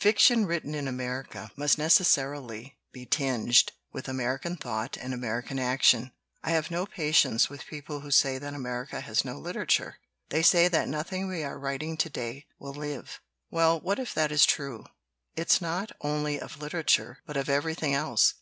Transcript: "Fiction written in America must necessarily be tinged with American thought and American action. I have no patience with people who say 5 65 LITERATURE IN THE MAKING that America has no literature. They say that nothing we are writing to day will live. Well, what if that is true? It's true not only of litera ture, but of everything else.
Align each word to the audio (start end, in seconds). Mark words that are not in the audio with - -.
"Fiction 0.00 0.46
written 0.46 0.74
in 0.74 0.88
America 0.88 1.52
must 1.54 1.78
necessarily 1.78 2.76
be 2.90 3.06
tinged 3.06 3.70
with 3.92 4.08
American 4.08 4.56
thought 4.56 4.96
and 4.96 5.14
American 5.14 5.60
action. 5.60 6.10
I 6.42 6.50
have 6.50 6.72
no 6.72 6.86
patience 6.86 7.48
with 7.48 7.64
people 7.66 8.00
who 8.00 8.10
say 8.10 8.32
5 8.40 8.42
65 8.42 8.42
LITERATURE 8.42 8.42
IN 8.42 8.42
THE 8.42 8.48
MAKING 8.48 8.62
that 8.64 8.68
America 8.68 9.00
has 9.06 9.24
no 9.24 9.38
literature. 9.38 9.98
They 10.30 10.42
say 10.42 10.66
that 10.66 10.88
nothing 10.88 11.28
we 11.28 11.44
are 11.44 11.56
writing 11.56 11.96
to 11.98 12.10
day 12.10 12.46
will 12.58 12.74
live. 12.74 13.20
Well, 13.48 13.78
what 13.80 14.00
if 14.00 14.12
that 14.14 14.32
is 14.32 14.44
true? 14.44 14.86
It's 15.36 15.58
true 15.60 15.68
not 15.68 15.92
only 16.00 16.40
of 16.40 16.58
litera 16.60 16.82
ture, 16.82 17.18
but 17.24 17.36
of 17.36 17.48
everything 17.48 17.94
else. 17.94 18.34